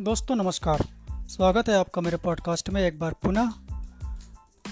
दोस्तों, 0.00 0.34
नमस्कार। 0.36 0.82
स्वागत 1.28 1.68
है 1.68 1.76
आपका 1.76 2.02
मेरे 2.02 2.16
पॉडकास्ट 2.16 2.68
में 2.70 2.80
एक 2.82 2.98
बार 2.98 3.12
पुनः। 3.12 3.52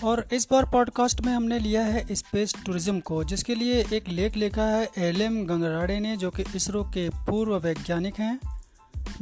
और 0.05 0.29
इस 0.33 0.47
बार 0.51 0.65
पॉडकास्ट 0.65 1.21
में 1.21 1.33
हमने 1.33 1.59
लिया 1.59 1.83
है 1.83 2.15
स्पेस 2.15 2.55
टूरिज़्म 2.67 3.01
को, 3.01 3.25
जिसके 3.25 3.55
लिए 3.55 3.85
एक 3.93 4.09
लेख 4.09 4.37
लिखा 4.37 4.65
है 4.65 4.89
एल 4.99 5.23
एम 5.23 5.47
गंगराड़े 5.47 5.99
ने, 6.01 6.17
जो 6.17 6.31
कि 6.31 6.45
इसरो 6.57 6.85
के 6.85 7.09
पूर्व 7.09 7.57
वैज्ञानिक 7.59 8.21
हैं 8.21 8.39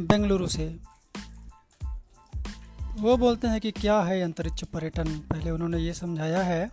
बेंगलुरु 0.01 0.47
से। 0.47 0.67
वो 2.99 3.17
बोलते 3.17 3.49
हैं 3.49 3.61
कि 3.61 3.71
क्या 3.71 4.01
है 4.01 4.21
अंतरिक्ष 4.23 4.65
पर्यटन? 4.65 5.05
पहले 5.05 5.51
उन्होंने 5.51 5.79
ये 5.79 5.95
समझाया 5.95 6.43
है। 6.43 6.71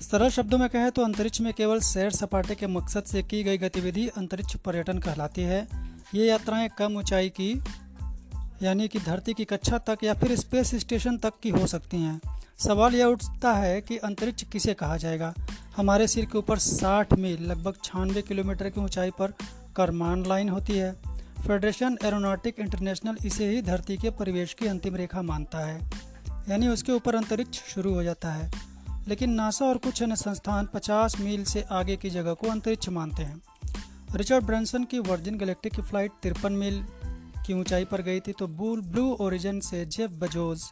सरल 0.00 0.28
शब्दों 0.28 0.58
में 0.58 0.68
कहें 0.68 0.90
तो 0.90 1.02
अंतरिक्ष 1.02 1.40
में 1.40 1.52
केवल 1.54 1.80
सैर 1.80 2.10
सपाटे 2.10 2.54
के 2.54 2.66
मकसद 2.66 3.04
से 3.04 3.22
की 3.22 3.42
गई 3.42 3.58
गतिविधि 3.58 4.08
अंतरिक्ष 4.08 4.56
पर्यटन 4.56 4.98
कहलाती 4.98 5.42
है। 5.42 5.68
ये 6.14 6.26
यात्राएँ 6.26 6.68
कम 6.78 6.96
ऊंचाई 6.96 7.28
की 7.28 7.54
यानी 8.62 8.88
कि 8.88 8.98
धरती 8.98 9.34
की 9.34 9.44
कक्षा 9.44 9.78
तक 9.78 9.98
या 10.04 10.14
फिर 10.14 10.36
स्पेस 10.36 10.74
स्टेशन 10.74 11.16
तक 11.16 11.32
की 11.42 11.48
हो 11.48 11.66
सकती 11.66 11.96
हैं। 11.96 12.20
सवाल 12.58 12.94
यह 12.94 13.04
उठता 13.04 13.52
है 13.52 13.80
कि 13.80 13.96
अंतरिक्ष 13.96 14.42
किसे 14.42 14.74
कहा 14.74 14.96
जाएगा? 14.96 15.34
हमारे 15.76 16.08
सिर 16.08 16.24
के 16.24 16.38
ऊपर 16.38 16.58
60 16.58 17.12
मील, 17.14 17.42
लगभग 17.42 17.74
छियानवे 17.84 18.22
किलोमीटर 18.22 18.70
की 18.70 18.80
ऊंचाई 18.80 19.10
पर 19.10 19.34
करमान 19.76 20.26
लाइन 20.26 20.48
होती 20.48 20.72
है। 20.72 20.92
फेडरेशन 21.46 21.98
एरोनॉटिक 22.04 22.58
इंटरनेशनल 22.58 23.16
इसे 23.26 23.48
ही 23.48 23.62
धरती 23.62 23.96
के 23.96 24.10
परिवेश 24.10 24.54
की 24.54 24.66
अंतिम 24.66 24.96
रेखा 24.96 25.22
मानता 25.22 25.58
है। 25.58 25.90
यानी 26.48 26.68
उसके 26.68 26.92
ऊपर 26.92 27.14
अंतरिक्ष 27.14 27.58
शुरू 27.74 27.94
हो 27.94 28.02
जाता 28.02 28.32
है। 28.32 28.52
लेकिन 29.08 29.30
नासा 29.30 29.64
और 29.64 29.78
कुछ 29.78 30.02
अन्य 30.02 30.16
संस्थान 30.16 30.68
50 30.74 31.20
मील 31.20 31.44
से 31.44 31.62
आगे 31.62 31.96
की 31.96 32.10
जगह 32.10 32.34
को 32.34 32.48
अंतरिक्ष 32.48 32.88
मानते 32.88 33.22
हैं। 33.22 33.42
रिचर्ड 34.14 34.44
ब्रांसन 34.44 34.84
की 34.84 34.98
वर्जिन 34.98 35.38
गैलेक्टिक 35.38 35.74
की 35.74 35.82
फ़्लाइट 35.82 36.10
तिरपन 36.22 36.52
मील 36.52 36.84
की 37.48 37.54
ऊंचाई 37.54 37.84
पर 37.84 38.02
गई 38.02 38.20
थी 38.20 38.32
तो 38.32 38.46
बूल 38.48 38.80
ब्लू 38.84 39.10
ओरिजिन 39.20 39.60
से 39.60 39.84
जेफ 39.86 40.10
बजोज 40.20 40.62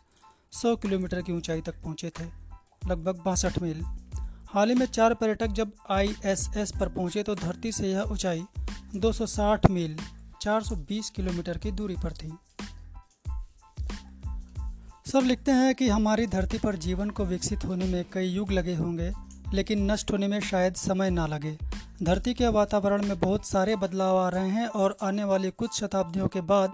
100 0.54 0.76
किलोमीटर 0.82 1.22
की 1.22 1.32
ऊंचाई 1.32 1.60
तक 1.60 1.82
पहुँचे 1.82 2.10
थे, 2.10 2.24
लगभग 2.88 3.22
बासठ 3.24 3.58
मील। 3.62 3.82
हाल 4.46 4.68
ही 4.68 4.74
में 4.74 4.86
चार 4.86 5.14
पर्यटक 5.14 5.52
जब 5.52 5.72
आईएसएस 5.90 6.72
पर 6.80 6.88
पहुँचे 6.88 7.22
तो 7.22 7.34
धरती 7.34 7.72
से 7.72 7.88
यह 7.88 8.12
ऊंचाई 8.12 8.44
260 8.96 9.70
मील 9.70 9.96
420 10.40 11.10
किलोमीटर 11.10 11.58
की 11.58 11.70
दूरी 11.72 11.96
पर 11.96 12.12
थी। 12.12 12.32
सर 15.06 15.22
लिखते 15.22 15.52
हैं 15.52 15.74
कि 15.74 15.88
हमारी 15.88 16.26
धरती 16.26 16.58
पर 16.58 16.76
जीवन 16.76 17.10
को 17.10 17.24
विकसित 17.24 17.64
होने 17.64 17.84
में 17.84 18.04
कई 18.12 18.26
युग 18.26 18.52
लगे 18.52 18.74
होंगे, 18.74 19.12
लेकिन 19.54 19.90
नष्ट 19.90 20.12
होने 20.12 20.28
में 20.28 20.40
शायद 20.40 20.74
समय 20.76 21.10
ना 21.10 21.26
लगे। 21.26 21.56
धरती 22.02 22.32
के 22.34 22.48
वातावरण 22.48 23.06
में 23.06 23.18
बहुत 23.20 23.46
सारे 23.46 23.74
बदलाव 23.76 24.16
आ 24.18 24.28
रहे 24.28 24.48
हैं 24.48 24.66
और 24.68 24.96
आने 25.02 25.24
वाली 25.24 25.50
कुछ 25.50 25.78
शताब्दियों 25.80 26.26
के 26.28 26.40
बाद 26.40 26.72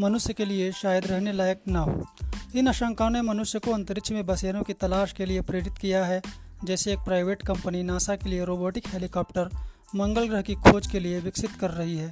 मनुष्य 0.00 0.32
के 0.32 0.44
लिए 0.44 0.70
शायद 0.72 1.06
रहने 1.06 1.32
लायक 1.32 1.60
न 1.68 1.76
हो। 1.76 2.06
इन 2.54 2.68
आशंकाओं 2.68 3.10
ने 3.10 3.20
मनुष्य 3.22 3.58
को 3.58 3.72
अंतरिक्ष 3.72 4.10
में 4.12 4.24
बसेरों 4.26 4.62
की 4.62 4.72
तलाश 4.72 5.12
के 5.12 5.26
लिए 5.26 5.40
प्रेरित 5.40 5.78
किया 5.80 6.04
है, 6.04 6.20
जैसे 6.64 6.92
एक 6.92 6.98
प्राइवेट 6.98 7.42
कंपनी 7.42 7.82
नासा 7.82 8.16
के 8.16 8.28
लिए 8.28 8.44
रोबोटिक 8.44 8.88
हेलीकॉप्टर 8.88 9.50
मंगल 9.94 10.26
ग्रह 10.28 10.42
की 10.42 10.54
खोज 10.54 10.86
के 10.86 11.00
लिए 11.00 11.20
विकसित 11.20 11.50
कर 11.50 11.70
रही 11.70 11.96
है 11.96 12.10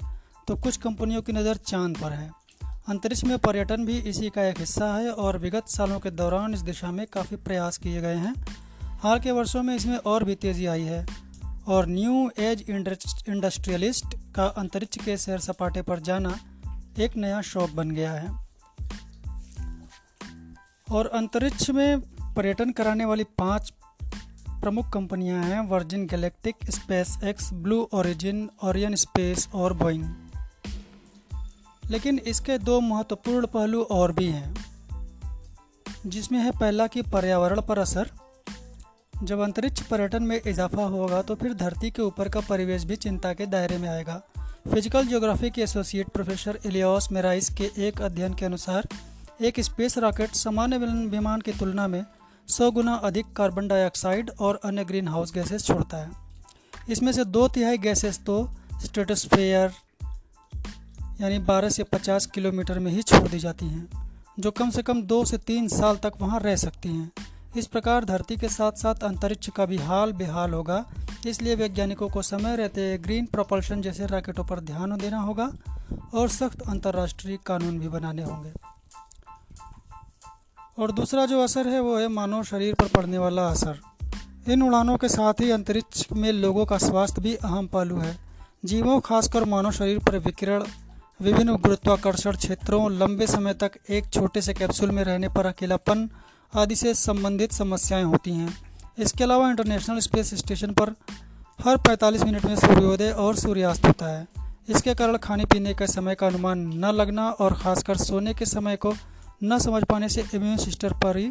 तो 0.49 0.57
कुछ 0.57 0.77
कंपनियों 0.77 1.23
की 1.23 1.33
नज़र 1.33 1.57
चाँद 1.57 1.97
पर 1.97 2.13
है। 2.13 2.31
अंतरिक्ष 2.89 3.25
में 3.25 3.39
पर्यटन 3.39 3.85
भी 3.87 3.99
इसी 4.01 4.29
का 4.29 4.45
एक 4.45 4.59
हिस्सा 4.59 4.95
है 4.95 5.11
और 5.13 5.39
विगत 5.39 5.69
सालों 5.69 5.99
के 6.01 6.11
दौरान 6.13 6.55
इस 6.55 6.61
दिशा 6.61 6.91
में 6.91 7.07
काफ़ी 7.07 7.37
प्रयास 7.39 7.79
किए 7.79 8.01
गए 8.01 8.17
हैं। 8.17 8.35
हाल 9.03 9.21
के 9.21 9.31
वर्षों 9.31 9.63
में 9.63 9.75
इसमें 9.77 9.97
और 9.97 10.25
भी 10.25 10.35
तेज़ी 10.35 10.67
आई 10.67 10.83
है। 10.83 11.05
और 11.67 11.87
न्यू 11.87 12.31
एज 12.39 12.65
इंडस्ट्रियलिस्ट 13.29 14.15
का 14.35 14.47
अंतरिक्ष 14.47 14.97
के 15.05 15.17
सैर 15.17 15.39
सपाटे 15.39 15.83
पर 15.83 16.01
जाना 16.01 16.39
एक 16.99 17.17
नया 17.17 17.41
शौक 17.41 17.71
बन 17.71 17.91
गया 17.91 18.13
है। 18.13 18.31
और 20.93 21.07
अंतरिक्ष 21.07 21.71
में 21.71 22.01
पर्यटन 22.35 22.71
कराने 22.71 23.05
वाली 23.05 23.25
पाँच 23.25 23.73
प्रमुख 24.51 24.93
कंपनियाँ 24.93 25.45
हैं, 25.45 25.61
Virgin 25.61 26.07
Galactic 26.07 26.57
SpaceX 27.25 27.53
Blue 27.53 27.89
Origin 27.93 28.51
Orion 28.65 28.95
space 28.95 29.49
और 29.55 29.73
बोइंग। 29.73 30.15
लेकिन 31.91 32.19
इसके 32.19 32.59
दो 32.59 32.81
महत्वपूर्ण 32.81 33.47
पहलू 33.47 33.83
और 33.83 34.13
भी 34.13 34.27
हैं, 34.27 34.55
जिसमें 36.07 36.39
है 36.39 36.51
पहला 36.51 36.87
कि 36.87 37.03
पर्यावरण 37.03 37.61
पर 37.61 37.79
असर 37.79 38.11
जब 39.23 39.41
अंतरिक्ष 39.41 39.83
पर्यटन 39.83 40.23
में 40.23 40.41
इजाफा 40.47 40.85
होगा 40.85 41.21
तो 41.23 41.35
फिर 41.35 41.53
धरती 41.55 41.91
के 41.91 42.03
ऊपर 42.03 42.29
का 42.29 42.41
परिवेश 42.41 42.85
भी 42.85 42.97
चिंता 42.97 43.33
के 43.33 43.47
दायरे 43.47 43.77
में 43.79 43.89
आएगा। 43.89 44.21
फ़िज़िकल 44.65 45.07
ज्योग्राफी 45.07 45.51
के 45.51 45.63
एसोसिएट 45.63 46.09
प्रोफेसर 46.09 46.59
इलियोस 46.67 47.09
मेराइस 47.13 47.49
के 47.51 47.71
एक 47.79 48.01
अध्ययन 48.03 48.35
के 48.35 48.47
अनुसार, 48.47 48.89
एक 49.41 49.61
स्पेस 49.61 49.99
रॉकेट 49.99 50.35
सामान्य 50.35 50.79
विमान 50.79 51.41
की 51.41 51.53
तुलना 51.53 51.87
में 51.89 52.05
100 52.49 52.71
गुना 52.71 52.95
अधिक 53.05 53.33
कार्बन 53.37 53.69
डाइऑक्साइड 53.69 54.31
और 54.41 54.61
अन्य 54.65 54.85
ग्रीन 54.85 55.09
हाउस 55.09 55.33
गैसेस 55.35 55.67
छोड़ता 55.67 55.97
है। 55.97 56.11
इसमें 56.91 57.13
से 57.13 57.25
दो 57.27 57.49
तिहाई 57.49 57.79
गैसेस 57.79 58.21
तो 58.27 58.49
स्टेटोस्फेयर 58.85 59.73
यानी 61.21 61.39
12 61.47 61.71
से 61.71 61.85
50 61.85 62.27
किलोमीटर 62.27 62.79
में 62.79 62.93
ही 62.93 63.03
छोड़ 63.03 63.29
दी 63.29 63.39
जाती 63.39 63.67
हैं, 63.67 63.89
जो 64.41 64.51
कम 64.51 64.71
से 64.71 64.83
कम 64.83 65.03
दो 65.05 65.25
से 65.25 65.39
तीन 65.39 65.69
साल 65.71 65.97
तक 65.97 66.13
वहाँ 66.21 66.41
रह 66.41 66.57
सकती 66.59 66.89
हैं। 66.89 67.11
इस 67.57 67.67
प्रकार 67.67 68.05
धरती 68.05 68.37
के 68.37 68.49
साथ 68.49 68.73
साथ 68.73 68.95
अंतरिक्ष 68.95 69.49
का 69.49 69.67
भी 69.67 69.77
हाल 69.77 70.13
बेहाल 70.13 70.53
होगा। 70.55 70.85
इसलिए 71.27 71.55
वैज्ञानिकों 71.55 72.09
को 72.09 72.23
समय 72.23 72.57
रहते 72.57 72.99
ग्रीन 72.99 73.27
प्रोपल्शन 73.27 73.83
जैसे 73.83 74.07
रॉकेटों 74.07 74.45
पर 74.45 74.61
ध्यान 74.61 74.97
देना 74.97 75.19
होगा 75.19 75.51
और 76.15 76.29
सख्त 76.29 76.63
अंतर्राष्ट्रीय 76.63 77.39
कानून 77.47 77.79
भी 77.79 77.89
बनाने 77.89 78.23
होंगे। 78.23 78.53
और 80.79 80.93
दूसरा 80.93 81.27
जो 81.27 81.43
असर 81.43 81.69
है 81.69 81.81
वो 81.81 81.99
है 81.99 82.09
मानव 82.09 82.43
शरीर 82.43 82.75
पर 82.75 82.89
पड़ने 82.89 83.19
वाला 83.19 83.47
असर। 83.49 83.79
इन 84.49 84.63
उड़ानों 84.63 84.97
के 84.97 85.09
साथ 85.09 85.41
ही 85.41 85.51
अंतरिक्ष 85.51 86.05
में 86.13 86.33
लोगों 86.33 86.67
का 86.67 86.79
स्वास्थ्य 86.79 87.23
भी 87.23 87.35
अहम 87.35 87.67
पहलू 87.67 87.99
है। 87.99 88.19
जीवों, 88.65 89.01
खासकर 89.01 89.45
मानव 89.45 89.71
शरीर 89.71 89.99
पर 89.99 90.19
विकिरण, 90.19 90.65
विभिन्न 91.23 91.57
गुरुत्वाकर्षण 91.57 92.37
क्षेत्रों, 92.37 92.91
लंबे 92.93 93.27
समय 93.27 93.55
तक 93.55 93.73
एक 93.91 94.11
छोटे 94.11 94.41
से 94.41 94.55
कैप्सूल 94.55 94.91
में 94.91 95.05
रहने 95.05 95.29
पर 95.29 95.47
अकेलापन 95.47 96.09
आदि 96.57 96.77
से 96.77 96.95
संबंधित 96.95 97.53
समस्याएँ 97.53 98.05
होती 98.05 98.31
हैं। 98.31 98.59
इसके 98.99 99.25
अलावा 99.25 99.49
इंटरनेशनल 99.51 99.99
स्पेस 99.99 100.35
स्टेशन 100.35 100.73
पर 100.73 100.95
हर 101.65 101.77
45 101.77 102.23
मिनट 102.23 102.45
में 102.45 102.57
सूर्योदय 102.57 103.11
और 103.11 103.37
सूर्यास्त 103.37 103.87
होता 103.87 104.07
है। 104.07 104.27
इसके 104.69 104.95
कारण 104.95 105.17
खाने 105.17 105.45
पीने 105.45 105.75
के 105.75 105.87
समय 105.87 106.15
का 106.15 106.27
अनुमान 106.27 106.59
न 106.59 106.85
लगना 106.85 107.31
और 107.31 107.55
ख़ासकर 107.55 107.97
सोने 107.97 108.35
के 108.35 108.47
समय 108.47 108.77
को 108.77 108.95
न 109.45 109.59
समझ 109.59 109.85
पाने 109.85 110.09
से 110.09 110.25
इम्यून 110.35 110.57
सिस्टम 110.57 110.89
पर 110.89 111.17
ही 111.17 111.31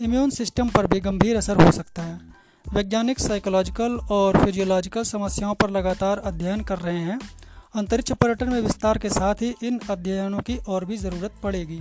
इम्यून 0.00 0.30
सिस्टम 0.30 0.68
पर 0.68 0.86
भी 0.86 1.00
गंभीर 1.00 1.36
असर 1.36 1.64
हो 1.64 1.70
सकता 1.70 2.02
है। 2.02 2.20
वैज्ञानिक 2.72 3.18
साइकोलॉजिकल 3.18 3.98
और 4.10 4.44
फिजियोलॉजिकल 4.44 5.02
समस्याओं 5.02 5.54
पर 5.54 5.70
लगातार 5.70 6.18
अध्ययन 6.18 6.60
कर 6.60 6.78
रहे 6.78 6.98
हैं। 6.98 7.20
अंतरिक्ष 7.74 8.12
पर्यटन 8.12 8.48
में 8.48 8.60
विस्तार 8.60 8.98
के 8.98 9.08
साथ 9.08 9.34
ही 9.34 9.54
इन 9.62 9.80
अध्ययनों 9.90 10.40
की 10.40 10.56
और 10.56 10.84
भी 10.84 10.96
ज़रूरत 10.96 11.32
पड़ेगी। 11.42 11.80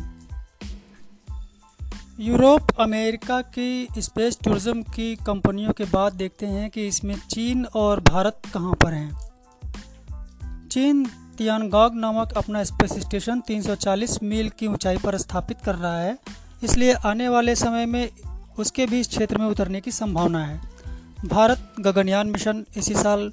यूरोप, 2.19 2.67
अमेरिका 2.79 3.41
की 3.41 3.88
स्पेस 3.97 4.38
टूरिज़्म 4.44 4.81
की 4.81 5.16
कंपनियों 5.16 5.72
के 5.72 5.83
बाद 5.83 6.13
देखते 6.13 6.45
हैं 6.45 6.69
कि 6.69 6.88
इसमें 6.88 7.16
चीन 7.16 7.66
और 7.66 8.00
भारत 8.00 8.41
कहाँ 8.53 8.73
पर 8.73 8.94
हैं। 8.94 9.17
चीन 10.72 11.05
तियानगाग 11.38 11.95
नामक 11.95 12.33
अपना 12.38 12.63
स्पेस 12.63 12.94
स्टेशन 12.94 13.39
340 13.39 14.23
मील 14.23 14.50
की 14.50 14.67
ऊंचाई 14.67 14.97
पर 14.97 15.17
स्थापित 15.17 15.57
कर 15.66 15.75
रहा 15.75 16.00
है। 16.00 16.17
इसलिए 16.63 16.94
आने 16.94 17.29
वाले 17.29 17.55
समय 17.55 17.85
में 17.85 18.09
उसके 18.59 18.85
भी 18.85 18.99
इस 18.99 19.07
क्षेत्र 19.07 19.38
में 19.38 19.47
उतरने 19.47 19.81
की 19.81 19.91
संभावना 19.91 20.45
है। 20.45 20.59
भारत 21.25 21.73
गगनयान 21.79 22.28
मिशन 22.28 22.66
इसी 22.78 22.93
साल 22.93 23.31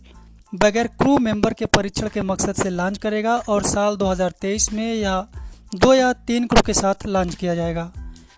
बगैर 0.54 0.87
क्रू 0.87 1.19
मेंबर 1.19 1.52
के 1.52 1.66
परीक्षण 1.66 2.08
के 2.08 2.22
मकसद 2.22 2.54
से 2.54 2.70
लॉन्च 2.70 2.98
करेगा 2.98 3.37
और 3.37 3.62
साल 3.62 3.96
2023 3.96 4.72
में 4.72 4.94
या 4.94 5.28
दो 5.75 5.94
या 5.94 6.12
तीन 6.12 6.46
क्रू 6.46 6.62
के 6.62 6.75
साथ 6.75 7.06
लॉन्च 7.06 7.34
किया 7.34 7.54
जाएगा। 7.54 7.92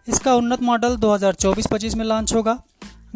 इसका 0.09 0.35
उन्नत 0.35 0.63
मॉडल 0.63 0.97
2024-25 0.97 1.95
में 1.95 2.05
लॉन्च 2.05 2.35
होगा। 2.35 2.63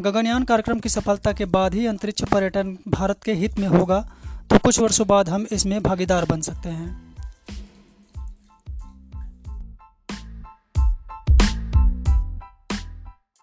गगनयान 0.00 0.44
कार्यक्रम 0.44 0.78
की 0.78 0.88
सफलता 0.88 1.32
के 1.32 1.44
बाद 1.44 1.74
ही 1.74 1.86
अंतरिक्ष 1.86 2.24
पर्यटन 2.24 2.78
भारत 2.88 3.22
के 3.24 3.32
हित 3.32 3.58
में 3.58 3.68
होगा। 3.68 4.10
तो 4.50 4.58
कुछ 4.58 4.80
वर्षों 4.80 5.06
बाद 5.06 5.28
हम 5.28 5.46
इसमें 5.52 5.82
भागीदार 5.82 6.24
बन 6.24 6.40
सकते 6.40 6.68
हैं। 6.68 7.09